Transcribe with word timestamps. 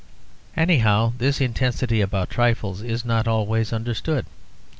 Anyhow, 0.57 1.13
this 1.19 1.39
intensity 1.39 2.01
about 2.01 2.31
trifles 2.31 2.81
is 2.81 3.05
not 3.05 3.27
always 3.27 3.71
understood. 3.71 4.25